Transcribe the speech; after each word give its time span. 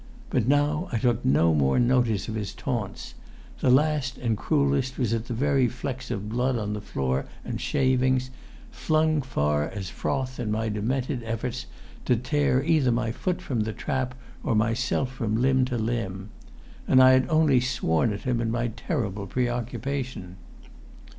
But 0.31 0.47
now 0.47 0.89
I 0.91 0.97
took 0.97 1.23
no 1.23 1.53
more 1.53 1.77
notice 1.77 2.27
of 2.27 2.33
his 2.33 2.55
taunts. 2.55 3.13
The 3.59 3.69
last 3.69 4.17
and 4.17 4.35
cruellest 4.35 4.97
was 4.97 5.13
at 5.13 5.25
the 5.27 5.35
very 5.35 5.67
flecks 5.67 6.09
of 6.09 6.27
blood 6.27 6.57
on 6.57 6.73
floor 6.81 7.27
and 7.45 7.61
shavings, 7.61 8.31
flung 8.71 9.21
far 9.21 9.69
as 9.69 9.91
froth 9.91 10.39
in 10.39 10.49
my 10.49 10.69
demented 10.69 11.21
efforts 11.21 11.67
to 12.05 12.15
tear 12.15 12.63
either 12.63 12.91
my 12.91 13.11
foot 13.11 13.43
from 13.43 13.59
the 13.59 13.73
trap 13.73 14.15
or 14.41 14.55
myself 14.55 15.19
limb 15.21 15.65
from 15.67 15.85
limb.... 15.85 16.29
And 16.87 16.99
I 16.99 17.11
had 17.11 17.29
only 17.29 17.59
sworn 17.59 18.11
at 18.11 18.21
him 18.23 18.41
in 18.41 18.49
my 18.49 18.69
terrible 18.69 19.27
preoccupation. 19.27 20.37